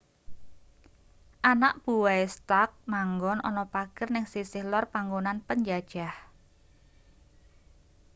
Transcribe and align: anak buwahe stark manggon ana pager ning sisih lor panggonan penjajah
anak 1.51 1.73
buwahe 1.83 2.25
stark 2.35 2.71
manggon 2.91 3.39
ana 3.49 3.63
pager 3.73 4.07
ning 4.11 4.25
sisih 4.33 4.63
lor 4.71 4.85
panggonan 4.93 5.37
penjajah 5.47 6.15